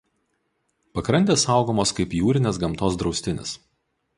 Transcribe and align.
Pakrantės 0.99 1.45
saugomos 1.47 1.93
kaip 1.99 2.15
jūrinės 2.21 2.61
gamtos 2.65 3.01
draustinis. 3.03 3.57